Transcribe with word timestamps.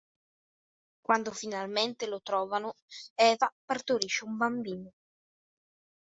Quando 1.05 1.31
finalmente 1.31 2.07
lo 2.07 2.21
trovano, 2.23 2.73
Eva 3.13 3.53
partorisce 3.63 4.23
un 4.25 4.35
bambino. 4.35 4.91